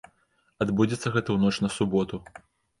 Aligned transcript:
Адбудзецца 0.65 0.97
гэта 1.15 1.29
ў 1.33 1.37
ноч 1.45 1.55
на 1.67 1.73
суботу. 1.77 2.25